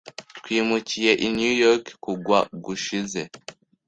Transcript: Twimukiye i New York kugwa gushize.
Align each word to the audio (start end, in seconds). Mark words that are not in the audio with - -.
Twimukiye 0.37 1.11
i 1.25 1.27
New 1.35 1.53
York 1.63 1.85
kugwa 2.03 2.39
gushize. 2.65 3.21